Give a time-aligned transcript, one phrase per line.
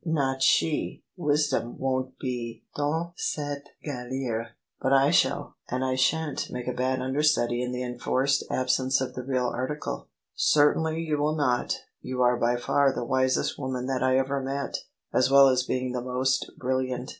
[0.03, 4.53] "Not she: wisdom won't be dans cette galere.
[4.81, 9.13] But / shall; and I shan't make a bad understudy in the enforced absence of
[9.13, 11.75] the real article."" Certainly you will not.
[12.01, 14.75] You are by far the wisest woman that I ever met,
[15.13, 17.09] as well as being the most brilliant."